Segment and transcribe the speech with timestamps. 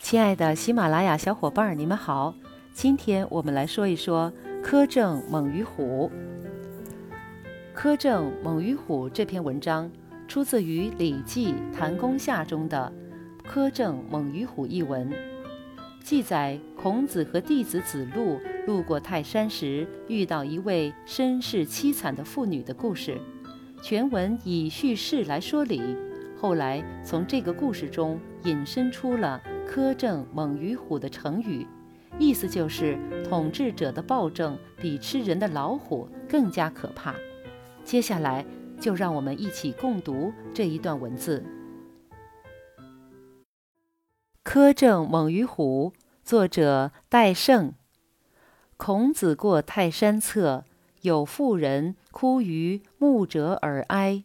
[0.00, 2.34] 亲爱的喜马拉雅小伙伴，你们好！
[2.72, 4.32] 今天我们来说一说
[4.64, 6.10] 苛政猛于虎。
[7.76, 9.88] 苛政猛于虎这篇文章
[10.26, 12.90] 出自于《礼记·谭公下》中的
[13.46, 15.12] “苛政猛于虎”一文，
[16.02, 23.20] 记载孔子和弟子子路路过泰山时遇到一位身世凄惨的妇女的故事。
[23.82, 25.94] 全文以叙事来说理，
[26.40, 29.40] 后来从这个故事中引申出了
[29.70, 31.64] “苛政猛于虎”的成语，
[32.18, 37.14] 意思就是统治者的暴政比吃人的老虎更加可怕。
[37.84, 38.44] 接下来
[38.80, 41.44] 就让我们一起共读这一段文字
[44.44, 45.92] ：“苛政猛于虎”，
[46.24, 47.72] 作者戴胜。
[48.76, 50.64] 孔子过泰山侧。
[51.02, 54.24] 有妇人哭于牧者而哀，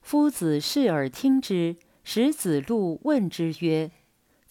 [0.00, 1.74] 夫子视而听之。
[2.04, 3.90] 使子路问之曰：“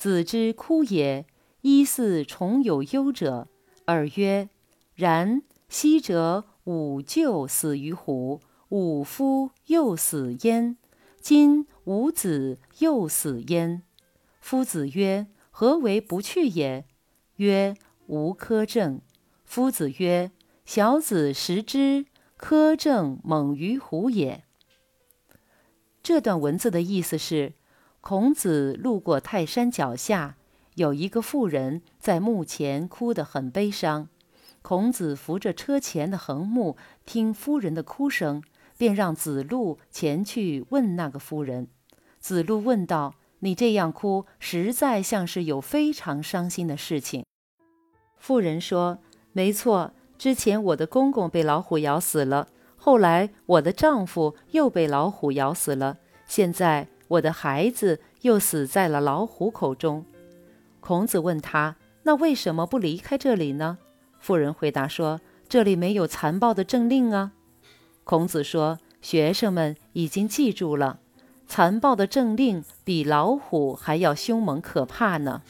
[0.02, 1.28] 子之哭也，
[1.62, 3.48] 依似重有忧者。”
[3.86, 4.50] 尔曰
[4.96, 5.44] ：“然。
[5.70, 10.76] 昔者吾舅死于虎，吾夫又死焉。
[11.20, 13.84] 今吾子又死焉。”
[14.42, 16.86] 夫子曰：“何为不去也？”
[17.38, 17.76] 曰
[18.08, 19.02] ：“无苛政。”
[19.46, 20.32] 夫子曰。
[20.66, 22.06] 小子食之，
[22.40, 24.46] 苛政猛于虎也。
[26.02, 27.54] 这段文字的意思是：
[28.02, 30.36] 孔子路过泰山脚下，
[30.74, 34.10] 有一个妇人在墓前哭得很悲伤。
[34.64, 38.44] 孔子扶着车前的横木，听夫人的哭声，
[38.76, 41.68] 便让子路前去问那个妇人。
[42.20, 47.24] 子路问道：“你这样哭，实在像是有非常伤心的事情。”
[48.18, 48.98] 妇人说
[49.32, 60.06] ：“没错。”之前我的公公被老虎咬死了，后来我的丈夫又被老虎咬死了，现在我的孩子又死在了老虎口中。
[60.80, 63.80] 孔子问他：“那为什么不离开这里呢？”
[64.20, 67.34] 妇人回答说：“这里没有残暴的政令啊。”
[68.06, 71.00] 孔子说：“学生们已经记住了，
[71.48, 75.42] 残暴的政令比老虎还要凶猛可怕呢。”